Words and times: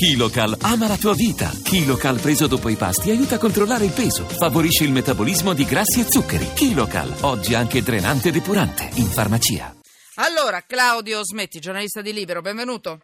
Kilocal 0.00 0.56
ama 0.62 0.88
la 0.88 0.96
tua 0.96 1.12
vita. 1.12 1.50
Kilocal 1.62 2.18
preso 2.20 2.46
dopo 2.46 2.70
i 2.70 2.74
pasti 2.74 3.10
aiuta 3.10 3.34
a 3.34 3.38
controllare 3.38 3.84
il 3.84 3.92
peso, 3.92 4.24
favorisce 4.24 4.84
il 4.84 4.92
metabolismo 4.92 5.52
di 5.52 5.66
grassi 5.66 6.00
e 6.00 6.04
zuccheri. 6.04 6.54
Kilocal, 6.54 7.18
oggi 7.20 7.52
anche 7.52 7.82
drenante 7.82 8.30
e 8.30 8.32
depurante, 8.32 8.88
in 8.94 9.04
farmacia. 9.12 9.76
Allora, 10.14 10.62
Claudio 10.62 11.22
Smetti, 11.22 11.60
giornalista 11.60 12.00
di 12.00 12.14
Libero, 12.14 12.40
benvenuto. 12.40 13.00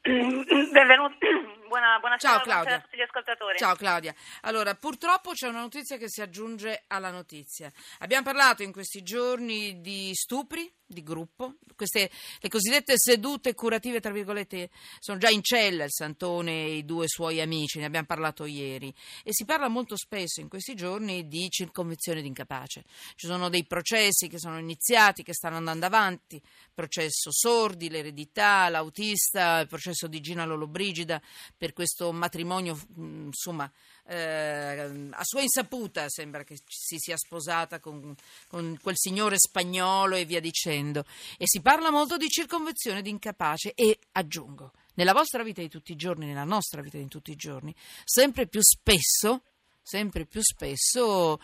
Benvenuti. 0.00 1.18
Buona, 1.68 1.98
buonasera, 1.98 2.32
Ciao, 2.32 2.42
Claudia. 2.42 2.76
a 2.76 2.80
tutti 2.80 2.96
gli 2.96 3.02
ascoltatori. 3.02 3.58
Ciao 3.58 3.74
Claudia. 3.74 4.14
Allora, 4.42 4.74
purtroppo 4.74 5.32
c'è 5.32 5.48
una 5.48 5.60
notizia 5.60 5.98
che 5.98 6.08
si 6.08 6.22
aggiunge 6.22 6.84
alla 6.86 7.10
notizia. 7.10 7.70
Abbiamo 7.98 8.24
parlato 8.24 8.62
in 8.62 8.72
questi 8.72 9.02
giorni 9.02 9.82
di 9.82 10.12
stupri 10.14 10.72
di 10.86 11.02
gruppo, 11.02 11.56
queste 11.74 12.10
le 12.38 12.48
cosiddette 12.48 12.94
sedute 12.96 13.54
curative 13.54 14.00
tra 14.00 14.12
virgolette 14.12 14.70
sono 14.98 15.18
già 15.18 15.28
in 15.28 15.42
cella 15.42 15.84
il 15.84 15.92
Santone 15.92 16.64
e 16.64 16.76
i 16.76 16.84
due 16.84 17.08
suoi 17.08 17.40
amici, 17.40 17.78
ne 17.78 17.86
abbiamo 17.86 18.06
parlato 18.06 18.44
ieri 18.44 18.92
e 19.22 19.32
si 19.32 19.44
parla 19.44 19.68
molto 19.68 19.96
spesso 19.96 20.40
in 20.40 20.48
questi 20.48 20.74
giorni 20.74 21.26
di 21.26 21.48
circonvenzione 21.50 22.22
di 22.22 22.28
incapace. 22.28 22.84
Ci 23.14 23.26
sono 23.26 23.48
dei 23.48 23.66
processi 23.66 24.28
che 24.28 24.38
sono 24.38 24.58
iniziati, 24.58 25.22
che 25.22 25.34
stanno 25.34 25.56
andando 25.56 25.86
avanti, 25.86 26.40
processo 26.72 27.30
Sordi, 27.32 27.90
l'eredità, 27.90 28.68
l'autista, 28.68 29.60
il 29.60 29.68
processo 29.68 30.06
di 30.06 30.20
Gina 30.20 30.44
Lollobrigida 30.44 31.20
per 31.56 31.72
questo 31.72 32.12
matrimonio 32.12 32.78
insomma 32.96 33.70
eh, 34.08 35.08
a 35.10 35.24
sua 35.24 35.42
insaputa 35.42 36.08
sembra 36.08 36.44
che 36.44 36.56
si 36.66 36.96
sia 36.98 37.16
sposata 37.16 37.80
con, 37.80 38.14
con 38.48 38.78
quel 38.80 38.96
signore 38.96 39.36
spagnolo 39.38 40.14
e 40.14 40.24
via 40.24 40.40
dicendo. 40.40 41.04
E 41.38 41.44
si 41.46 41.60
parla 41.60 41.90
molto 41.90 42.16
di 42.16 42.28
circonvenzione 42.28 43.02
di 43.02 43.10
incapace 43.10 43.72
e 43.74 43.98
aggiungo, 44.12 44.72
nella 44.94 45.12
vostra 45.12 45.42
vita 45.42 45.60
di 45.60 45.68
tutti 45.68 45.92
i 45.92 45.96
giorni, 45.96 46.26
nella 46.26 46.44
nostra 46.44 46.80
vita 46.80 46.98
di 46.98 47.08
tutti 47.08 47.30
i 47.30 47.36
giorni, 47.36 47.74
sempre 48.04 48.46
più 48.46 48.60
spesso 48.62 49.42
sempre 49.86 50.26
più 50.26 50.40
spesso 50.42 51.38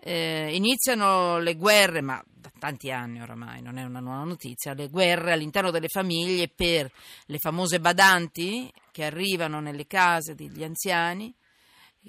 eh, 0.00 0.54
iniziano 0.54 1.38
le 1.38 1.54
guerre, 1.54 2.02
ma 2.02 2.22
da 2.26 2.52
tanti 2.58 2.90
anni 2.90 3.22
oramai, 3.22 3.62
non 3.62 3.78
è 3.78 3.84
una 3.84 4.00
nuova 4.00 4.22
notizia, 4.24 4.74
le 4.74 4.90
guerre 4.90 5.32
all'interno 5.32 5.70
delle 5.70 5.88
famiglie 5.88 6.48
per 6.48 6.92
le 7.24 7.38
famose 7.38 7.80
badanti 7.80 8.70
che 8.92 9.04
arrivano 9.04 9.60
nelle 9.60 9.86
case 9.86 10.34
degli 10.34 10.62
anziani 10.62 11.34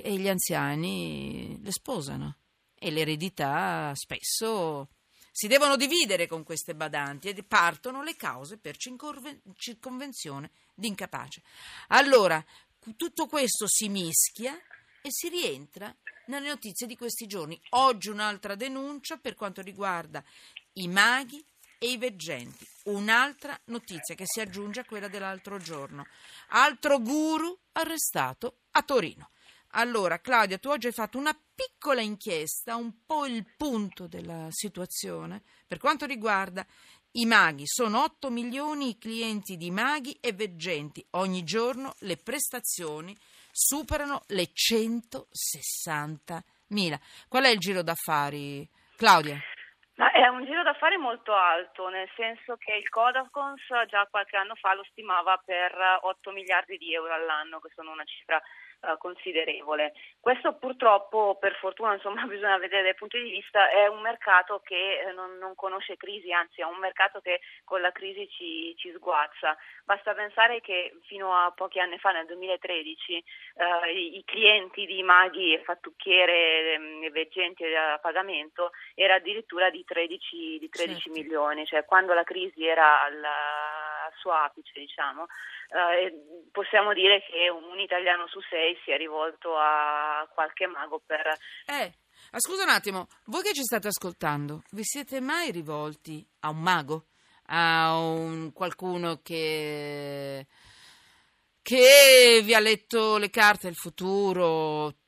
e 0.02 0.18
gli 0.18 0.28
anziani 0.28 1.60
le 1.62 1.72
sposano 1.72 2.38
e 2.76 2.92
l'eredità 2.92 3.92
spesso 3.96 4.90
si 5.32 5.48
devono 5.48 5.76
dividere 5.76 6.26
con 6.26 6.44
queste 6.44 6.74
badanti 6.74 7.30
e 7.30 7.44
partono 7.44 8.02
le 8.02 8.16
cause 8.16 8.58
per 8.58 8.76
circonven- 8.78 9.42
circonvenzione 9.56 10.50
di 10.74 10.88
incapace. 10.88 11.44
Allora, 11.90 12.44
tutto 12.96 13.28
questo 13.28 13.68
si 13.68 13.88
mischia 13.90 14.60
e 15.02 15.10
si 15.12 15.30
rientra 15.30 15.96
nelle 16.28 16.48
notizie 16.50 16.88
di 16.88 16.98
questi 16.98 17.28
giorni. 17.28 17.60
Oggi 17.70 18.10
un'altra 18.10 18.56
denuncia 18.56 19.18
per 19.18 19.36
quanto 19.36 19.62
riguarda 19.62 20.24
i 20.74 20.88
maghi 20.88 21.44
e 21.78 21.92
i 21.92 21.98
veggenti. 21.98 22.66
Un'altra 22.86 23.60
notizia 23.66 24.16
che 24.16 24.26
si 24.26 24.40
aggiunge 24.40 24.80
a 24.80 24.86
quella 24.86 25.08
dell'altro 25.08 25.60
giorno. 25.60 26.08
Altro 26.50 27.00
guru 27.00 27.58
arrestato 27.74 28.62
a 28.72 28.82
Torino. 28.82 29.30
Allora, 29.80 30.20
Claudia, 30.20 30.58
tu 30.58 30.70
oggi 30.70 30.88
hai 30.88 30.92
fatto 30.92 31.20
una 31.20 31.34
piccola 31.34 32.02
inchiesta, 32.02 32.76
un 32.76 33.06
po' 33.06 33.28
il 33.28 33.46
punto 33.56 34.08
della 34.08 34.48
situazione 34.50 35.44
per 35.68 35.78
quanto 35.78 36.08
riguarda 36.08 36.66
i 37.12 37.28
maghi. 37.28 37.68
Sono 37.68 38.02
8 38.02 38.32
milioni 38.32 38.90
i 38.90 38.98
clienti 38.98 39.56
di 39.56 39.70
maghi 39.70 40.18
e 40.20 40.34
veggenti. 40.34 41.06
Ogni 41.12 41.44
giorno 41.44 41.94
le 42.00 42.18
prestazioni 42.18 43.16
superano 43.52 44.24
le 44.30 44.50
160 44.52 46.44
mila. 46.70 46.98
Qual 47.30 47.44
è 47.44 47.50
il 47.50 47.60
giro 47.60 47.84
d'affari, 47.84 48.68
Claudia? 48.96 49.38
Ma 49.98 50.12
è 50.12 50.28
un 50.28 50.44
giro 50.46 50.64
d'affari 50.64 50.98
molto 50.98 51.34
alto, 51.34 51.88
nel 51.90 52.10
senso 52.16 52.56
che 52.58 52.74
il 52.74 52.90
Codacons 52.90 53.62
già 53.88 54.08
qualche 54.10 54.38
anno 54.38 54.56
fa 54.56 54.74
lo 54.74 54.84
stimava 54.90 55.40
per 55.44 55.72
8 56.02 56.32
miliardi 56.32 56.78
di 56.78 56.96
euro 56.96 57.14
all'anno, 57.14 57.60
che 57.60 57.70
sono 57.76 57.92
una 57.92 58.06
cifra 58.06 58.42
Uh, 58.80 58.96
considerevole. 59.00 59.94
Questo 60.20 60.54
purtroppo, 60.54 61.36
per 61.40 61.56
fortuna, 61.56 61.96
insomma, 61.96 62.22
bisogna 62.30 62.60
vedere 62.60 62.84
dai 62.84 62.94
punti 62.94 63.20
di 63.20 63.32
vista, 63.32 63.72
è 63.72 63.88
un 63.88 64.02
mercato 64.02 64.62
che 64.64 65.00
eh, 65.00 65.12
non, 65.14 65.40
non, 65.40 65.56
conosce 65.56 65.98
crisi, 65.98 66.32
anzi 66.32 66.62
è 66.62 66.64
un 66.64 66.78
mercato 66.78 67.20
che 67.20 67.40
con 67.64 67.82
la 67.82 67.92
crisi 67.92 68.30
ci, 68.30 68.76
ci, 68.78 68.92
sguazza. 68.92 69.58
Basta 69.84 70.14
pensare 70.14 70.62
che 70.62 70.96
fino 71.08 71.34
a 71.34 71.52
pochi 71.56 71.80
anni 71.80 71.98
fa, 71.98 72.12
nel 72.12 72.28
2013, 72.28 73.24
uh, 73.56 73.88
i, 73.88 74.18
i, 74.18 74.24
clienti 74.24 74.86
di 74.86 75.02
maghi 75.02 75.56
e 75.56 75.64
fattucchiere 75.64 76.74
ehm, 76.74 77.04
e 77.04 77.10
veggenti 77.10 77.64
a 77.66 77.98
pagamento 77.98 78.70
era 78.94 79.16
addirittura 79.16 79.72
di 79.72 79.84
13, 79.84 80.60
di 80.60 80.70
13 80.70 81.00
certo. 81.00 81.20
milioni, 81.20 81.66
cioè 81.66 81.84
quando 81.84 82.14
la 82.14 82.24
crisi 82.24 82.64
era 82.64 83.02
alla, 83.02 83.30
al 83.30 83.77
suo 84.18 84.32
apice, 84.32 84.80
diciamo, 84.80 85.24
uh, 85.24 86.50
possiamo 86.52 86.94
dire 86.94 87.22
che 87.22 87.50
un 87.50 87.80
italiano 87.80 88.28
su 88.28 88.40
sei 88.50 88.78
si 88.84 88.92
è 88.92 88.98
rivolto 88.98 89.56
a 89.58 90.28
qualche 90.34 90.68
mago 90.68 91.02
per... 91.06 91.28
Eh, 91.66 91.94
scusa 92.38 92.64
un 92.64 92.70
attimo, 92.70 93.08
voi 93.26 93.42
che 93.44 93.54
ci 93.54 93.64
state 93.64 93.88
ascoltando, 93.88 94.64
vi 94.72 94.84
siete 94.84 95.20
mai 95.20 95.52
rivolti 95.52 96.26
a 96.42 96.50
un 96.50 96.62
mago? 96.62 97.06
A 97.50 97.98
un 97.98 98.52
qualcuno 98.52 99.22
che 99.24 100.46
che 101.68 102.40
vi 102.46 102.54
ha 102.54 102.62
letto 102.62 103.18
le 103.18 103.30
carte 103.30 103.68
del 103.68 103.76
futuro, 103.76 105.00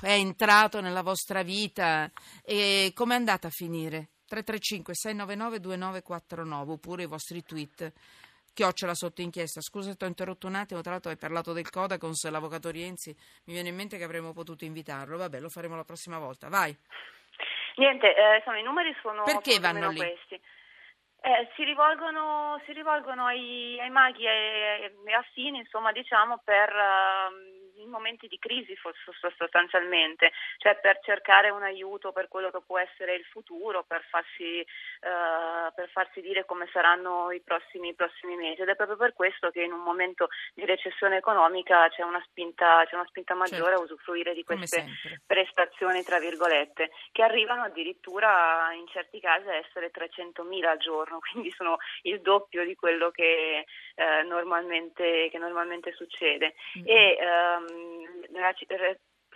è 0.00 0.10
entrato 0.10 0.80
nella 0.80 1.02
vostra 1.02 1.44
vita 1.44 2.10
e 2.42 2.90
come 2.92 3.14
è 3.14 3.18
andata 3.18 3.46
a 3.46 3.50
finire? 3.50 4.10
335 4.26 4.94
699 4.96 5.60
2949 5.60 6.72
oppure 6.72 7.02
i 7.04 7.06
vostri 7.06 7.44
tweet 7.44 7.92
chiocciola 8.52 8.94
sotto 8.94 9.20
inchiesta. 9.20 9.60
Scusa, 9.60 9.94
ti 9.94 10.04
ho 10.04 10.06
interrotto 10.06 10.46
un 10.46 10.54
attimo. 10.54 10.80
Tra 10.80 10.92
l'altro, 10.92 11.10
hai 11.10 11.16
parlato 11.16 11.52
del 11.52 11.68
Codacons, 11.70 12.28
l'avvocato 12.30 12.70
Rienzi. 12.70 13.14
Mi 13.46 13.54
viene 13.54 13.70
in 13.70 13.76
mente 13.76 13.98
che 13.98 14.04
avremmo 14.04 14.32
potuto 14.32 14.64
invitarlo. 14.64 15.16
Vabbè, 15.16 15.40
lo 15.40 15.48
faremo 15.48 15.76
la 15.76 15.84
prossima 15.84 16.18
volta. 16.18 16.48
Vai. 16.48 16.76
Niente, 17.76 18.14
eh, 18.14 18.36
insomma, 18.36 18.58
i 18.58 18.62
numeri 18.62 18.94
sono 19.00 19.22
Perché 19.24 19.58
vanno 19.58 19.90
lì? 19.90 19.96
questi. 19.96 20.40
Eh, 21.24 21.48
si 21.54 21.62
rivolgono, 21.62 22.60
si 22.66 22.72
rivolgono 22.72 23.26
ai, 23.26 23.78
ai, 23.80 23.90
maghi 23.90 24.26
e, 24.26 24.92
e 25.04 25.12
affini, 25.12 25.58
insomma, 25.58 25.92
diciamo, 25.92 26.40
per 26.44 26.68
uh, 26.68 27.51
momenti 28.02 28.26
di 28.26 28.38
crisi 28.38 28.74
sostanzialmente, 29.38 30.32
cioè 30.58 30.76
per 30.80 30.98
cercare 31.02 31.50
un 31.50 31.62
aiuto 31.62 32.10
per 32.10 32.26
quello 32.26 32.50
che 32.50 32.60
può 32.66 32.78
essere 32.78 33.14
il 33.14 33.24
futuro, 33.24 33.84
per 33.86 34.02
farsi, 34.10 34.58
uh, 34.58 35.72
per 35.72 35.88
farsi 35.90 36.20
dire 36.20 36.44
come 36.44 36.68
saranno 36.72 37.30
i 37.30 37.40
prossimi, 37.40 37.90
i 37.90 37.94
prossimi, 37.94 38.34
mesi. 38.34 38.62
Ed 38.62 38.68
è 38.68 38.74
proprio 38.74 38.96
per 38.96 39.12
questo 39.12 39.50
che 39.50 39.62
in 39.62 39.72
un 39.72 39.82
momento 39.82 40.28
di 40.52 40.64
recessione 40.64 41.16
economica 41.16 41.88
c'è 41.88 42.02
una 42.02 42.22
spinta, 42.26 42.84
c'è 42.86 42.96
una 42.96 43.06
spinta 43.06 43.34
maggiore 43.34 43.76
certo. 43.76 43.80
a 43.80 43.84
usufruire 43.84 44.34
di 44.34 44.42
queste 44.42 44.84
prestazioni, 45.24 46.02
tra 46.02 46.18
virgolette, 46.18 46.90
che 47.12 47.22
arrivano 47.22 47.62
addirittura 47.62 48.72
in 48.72 48.86
certi 48.88 49.20
casi 49.20 49.48
a 49.48 49.54
essere 49.54 49.92
300.000 49.92 50.64
al 50.64 50.78
giorno 50.78 51.20
quindi 51.30 51.52
sono 51.52 51.76
il 52.02 52.20
doppio 52.20 52.64
di 52.64 52.74
quello 52.74 53.10
che, 53.10 53.64
eh, 53.94 54.22
normalmente, 54.24 55.28
che 55.30 55.38
normalmente, 55.38 55.92
succede. 55.92 56.54
Mm-hmm. 56.78 56.86
E 56.86 57.16
ehm, 57.20 58.42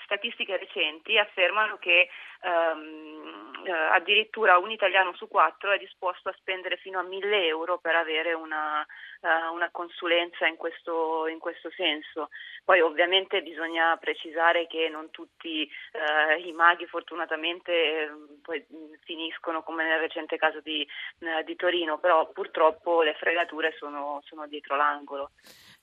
statistiche 0.07 0.57
recenti 0.57 1.19
affermano 1.19 1.77
che 1.79 2.09
ehm, 2.41 3.65
eh, 3.67 3.71
addirittura 3.71 4.57
un 4.57 4.71
italiano 4.71 5.15
su 5.15 5.29
quattro 5.29 5.73
è 5.73 5.79
disposto 5.79 6.29
a 6.29 6.35
spendere 6.39 6.77
fino 6.77 6.99
a 6.99 7.03
1000 7.03 7.47
euro 7.47 7.79
per 7.79 7.97
avere 7.97 8.33
una, 8.33 8.87
uh, 9.21 9.53
una 9.53 9.69
consulenza 9.71 10.47
in 10.47 10.57
questo, 10.57 11.27
in 11.27 11.39
questo, 11.39 11.71
senso. 11.71 12.31
Poi 12.65 12.81
ovviamente 12.81 13.43
bisogna 13.43 13.97
precisare 13.97 14.67
che 14.67 14.89
non 14.89 15.11
tutti 15.11 15.69
uh, 15.93 16.41
i 16.41 16.53
maghi 16.53 16.87
fortunatamente 16.87 17.73
eh, 17.73 18.11
poi 18.43 18.65
finiscono 19.05 19.63
come 19.63 19.85
nel 19.85 19.99
recente 19.99 20.37
caso 20.37 20.61
di, 20.61 20.87
uh, 21.19 21.43
di 21.45 21.57
Torino, 21.57 21.99
però 21.99 22.31
purtroppo 22.31 23.03
le 23.03 23.15
fregature 23.15 23.75
sono, 23.77 24.23
sono 24.25 24.47
dietro 24.47 24.77
l'angolo. 24.77 25.33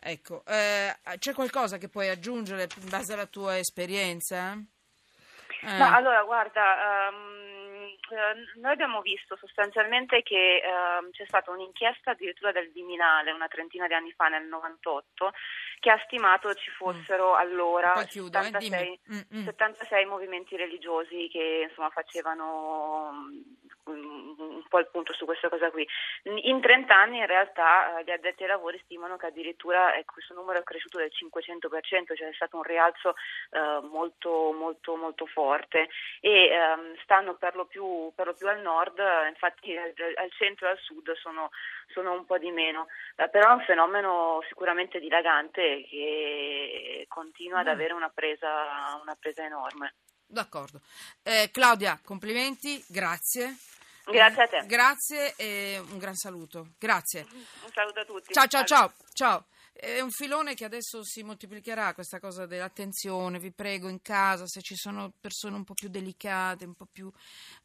Ecco, 0.05 0.43
eh, 0.45 0.93
c'è 1.17 1.33
qualcosa 1.33 1.77
che 1.77 1.87
puoi 1.87 2.09
aggiungere 2.09 2.67
in 2.81 2.89
base 2.89 3.13
alla 3.13 3.25
tua 3.25 3.57
esperienza? 3.57 4.51
Eh. 4.51 5.77
No, 5.77 5.93
allora 5.93 6.23
guarda, 6.23 7.09
um, 7.09 7.43
noi 8.61 8.71
abbiamo 8.73 9.01
visto 9.01 9.37
sostanzialmente 9.37 10.21
che 10.21 10.61
um, 10.61 11.09
c'è 11.11 11.23
stata 11.25 11.51
un'inchiesta 11.51 12.11
addirittura 12.11 12.51
del 12.51 12.69
Viminale 12.71 13.31
una 13.31 13.47
trentina 13.47 13.87
di 13.87 13.93
anni 13.93 14.11
fa, 14.11 14.27
nel 14.27 14.45
98, 14.45 15.31
che 15.79 15.89
ha 15.89 16.01
stimato 16.05 16.53
ci 16.53 16.69
fossero 16.71 17.35
allora 17.35 17.91
Poi 17.91 18.07
chiudo, 18.07 18.39
eh, 18.39 18.43
76, 18.43 18.99
dimmi. 19.07 19.23
Mm, 19.33 19.39
mm. 19.39 19.45
76 19.45 20.05
movimenti 20.05 20.57
religiosi 20.57 21.29
che 21.31 21.67
insomma 21.69 21.89
facevano 21.91 23.11
mm, 23.13 23.62
un 23.85 24.63
po' 24.69 24.79
il 24.79 24.87
punto 24.89 25.13
su 25.13 25.25
questa 25.25 25.49
cosa 25.49 25.69
qui. 25.71 25.87
In 26.23 26.61
30 26.61 26.95
anni 26.95 27.17
in 27.17 27.25
realtà 27.27 27.99
eh, 27.99 28.03
gli 28.03 28.11
addetti 28.11 28.43
ai 28.43 28.49
lavori 28.49 28.79
stimano 28.83 29.17
che 29.17 29.27
addirittura 29.27 29.93
eh, 29.93 30.05
questo 30.05 30.33
numero 30.33 30.59
è 30.59 30.63
cresciuto 30.63 30.97
del 30.97 31.11
500%, 31.11 32.15
cioè 32.15 32.29
è 32.29 32.33
stato 32.33 32.57
un 32.57 32.63
rialzo 32.63 33.15
eh, 33.51 33.79
molto, 33.89 34.51
molto, 34.51 34.95
molto 34.95 35.25
forte 35.25 35.89
e 36.21 36.47
ehm, 36.47 36.95
stanno 37.03 37.35
per 37.35 37.55
lo 37.55 37.65
più, 37.65 38.11
per 38.15 38.27
lo 38.27 38.33
più 38.33 38.47
al 38.47 38.61
nord, 38.61 38.97
eh, 38.99 39.27
infatti 39.27 39.75
al, 39.75 39.93
al 40.15 40.31
centro 40.31 40.67
e 40.67 40.71
al 40.71 40.79
sud 40.79 41.11
sono, 41.15 41.49
sono 41.87 42.13
un 42.13 42.25
po' 42.25 42.37
di 42.37 42.51
meno, 42.51 42.87
Eh, 43.15 43.29
però 43.29 43.49
è 43.49 43.53
un 43.53 43.63
fenomeno 43.65 44.41
sicuramente 44.47 44.99
dilagante 44.99 45.83
che 45.89 47.05
continua 47.09 47.59
ad 47.59 47.67
Mm. 47.67 47.69
avere 47.69 47.93
una 47.93 48.09
presa, 48.09 48.99
una 49.01 49.15
presa 49.19 49.43
enorme. 49.43 49.93
D'accordo. 50.33 50.81
Eh, 51.21 51.49
Claudia, 51.51 51.99
complimenti, 52.03 52.83
grazie. 52.87 53.57
Grazie 54.05 54.43
a 54.43 54.47
te. 54.47 54.65
Grazie 54.65 55.33
e 55.35 55.81
un 55.91 55.99
gran 55.99 56.15
saluto. 56.15 56.69
Grazie. 56.79 57.25
Un 57.31 57.71
saluto 57.71 57.99
a 57.99 58.03
tutti. 58.03 58.33
Ciao, 58.33 58.47
ciao, 58.47 58.63
ciao, 58.65 58.93
ciao. 59.13 59.45
È 59.75 59.99
un 59.99 60.11
filone 60.11 60.53
che 60.53 60.65
adesso 60.65 61.03
si 61.03 61.23
moltiplicherà, 61.23 61.95
questa 61.95 62.19
cosa 62.19 62.45
dell'attenzione, 62.45 63.39
vi 63.39 63.51
prego, 63.51 63.89
in 63.89 64.01
casa, 64.03 64.45
se 64.45 64.61
ci 64.61 64.75
sono 64.75 65.11
persone 65.19 65.55
un 65.55 65.63
po' 65.63 65.73
più 65.73 65.89
delicate, 65.89 66.63
un 66.63 66.75
po' 66.75 66.87
più... 66.89 67.11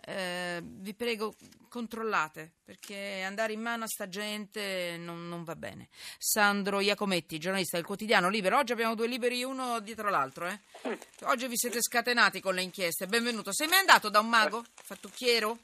eh, 0.06 0.60
vi 0.62 0.94
prego, 0.94 1.34
controllate, 1.68 2.52
perché 2.64 3.22
andare 3.22 3.52
in 3.52 3.60
mano 3.60 3.84
a 3.84 3.88
sta 3.88 4.08
gente 4.08 4.96
non, 4.98 5.28
non 5.28 5.44
va 5.44 5.54
bene. 5.54 5.88
Sandro 6.18 6.80
Iacometti, 6.80 7.38
giornalista 7.38 7.76
del 7.76 7.84
quotidiano 7.86 8.30
Libero, 8.30 8.56
oggi 8.56 8.72
abbiamo 8.72 8.94
due 8.94 9.06
liberi 9.06 9.44
uno 9.44 9.78
dietro 9.80 10.08
l'altro, 10.08 10.48
eh? 10.48 10.58
Oggi 11.24 11.46
vi 11.46 11.56
siete 11.56 11.80
scatenati 11.82 12.40
con 12.40 12.54
le 12.54 12.62
inchieste, 12.62 13.06
benvenuto. 13.06 13.52
Sei 13.52 13.68
mai 13.68 13.80
andato 13.80 14.08
da 14.08 14.20
un 14.20 14.28
mago? 14.28 14.64
Fattucchiero? 14.74 15.58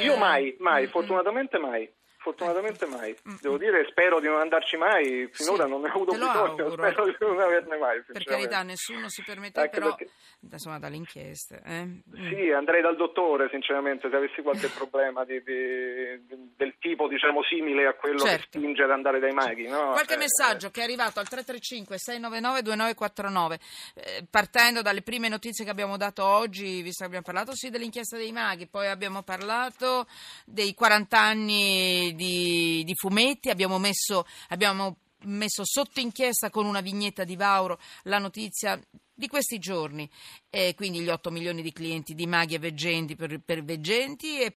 Io 0.00 0.14
Eh, 0.14 0.18
mai, 0.18 0.54
mai, 0.58 0.82
mm, 0.82 0.86
mm. 0.86 0.90
fortunatamente 0.90 1.58
mai. 1.58 1.90
Fortunatamente 2.28 2.84
mai. 2.86 3.16
Devo 3.40 3.56
dire, 3.56 3.86
spero 3.88 4.20
di 4.20 4.26
non 4.26 4.38
andarci 4.40 4.76
mai. 4.76 5.26
Finora 5.32 5.64
Sì, 5.64 5.70
non 5.70 5.80
ne 5.80 5.88
ho 5.88 5.92
avuto 5.94 6.12
bisogno, 6.12 6.70
spero 6.76 7.04
di 7.06 7.16
non 7.20 7.40
averne 7.40 7.76
mai. 7.78 8.02
Per 8.02 8.22
carità, 8.24 8.62
nessuno 8.62 9.08
si 9.08 9.22
permette, 9.24 9.60
Anche 9.60 9.78
però, 9.80 9.94
perché- 9.94 10.12
insomma, 10.50 10.78
dalle 10.78 10.96
inchieste. 10.96 11.62
eh. 11.64 11.84
Mm. 11.84 12.00
Sì, 12.28 12.50
andrei 12.50 12.82
dal 12.82 12.96
dottore, 12.96 13.48
sinceramente, 13.50 14.10
se 14.10 14.16
avessi 14.16 14.42
qualche 14.42 14.68
problema 14.76 15.24
di- 15.24 15.42
di- 15.42 16.20
del 16.56 16.74
tipo, 16.78 17.08
diciamo, 17.08 17.42
simile 17.44 17.86
a 17.86 17.94
quello 17.94 18.18
Certo. 18.18 18.46
che 18.50 18.58
spinge 18.58 18.82
ad 18.82 18.90
andare 18.90 19.20
dai 19.20 19.32
maghi. 19.32 19.66
No? 19.66 19.92
Qualche 19.92 20.14
Eh, 20.14 20.18
messaggio 20.18 20.70
che 20.70 20.80
è 20.80 20.84
arrivato 20.84 21.20
al 21.20 21.26
335-699-2949, 21.30 23.58
eh, 23.94 24.26
partendo 24.30 24.82
dalle 24.82 25.00
prime 25.02 25.28
notizie 25.28 25.64
che 25.64 25.70
abbiamo 25.70 25.96
dato 25.96 26.22
oggi, 26.24 26.82
visto 26.82 27.00
che 27.00 27.06
abbiamo 27.06 27.24
parlato 27.24 27.54
sì 27.54 27.70
dell'inchiesta 27.70 28.16
dei 28.18 28.32
maghi, 28.32 28.66
poi 28.66 28.88
abbiamo 28.88 29.22
parlato 29.22 30.06
dei 30.44 30.74
40 30.74 31.18
anni 31.18 32.14
di, 32.18 32.82
di 32.84 32.94
fumetti, 32.96 33.48
abbiamo 33.48 33.78
messo, 33.78 34.26
abbiamo 34.48 34.96
messo 35.22 35.64
sotto 35.64 36.00
inchiesta 36.00 36.50
con 36.50 36.66
una 36.66 36.80
vignetta 36.80 37.22
di 37.24 37.36
Vauro 37.36 37.78
la 38.04 38.18
notizia 38.18 38.78
di 39.14 39.26
questi 39.26 39.58
giorni, 39.58 40.08
e 40.48 40.74
quindi 40.76 41.00
gli 41.00 41.08
8 41.08 41.32
milioni 41.32 41.60
di 41.60 41.72
clienti 41.72 42.14
di 42.14 42.26
maghi 42.26 42.54
e 42.54 42.58
veggenti 42.60 43.16
per, 43.16 43.40
per 43.44 43.64
veggenti 43.64 44.38
e 44.38 44.46